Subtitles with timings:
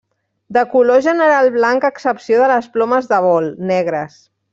[0.55, 4.17] De color general blanc a excepció de les plomes de vol, negres.